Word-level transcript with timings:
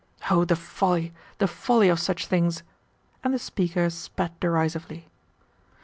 Oh, 0.31 0.45
the 0.45 0.55
folly, 0.55 1.13
the 1.37 1.47
folly 1.47 1.87
of 1.87 1.99
such 1.99 2.25
things!" 2.25 2.63
And 3.23 3.35
the 3.35 3.37
speaker 3.37 3.87
spat 3.91 4.39
derisively. 4.39 5.05